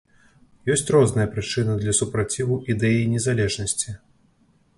Ёсць 0.75 0.89
розныя 0.95 1.27
прычыны 1.35 1.75
для 1.83 1.93
супраціву 1.99 2.55
ідэі 2.77 3.05
незалежнасці. 3.13 3.89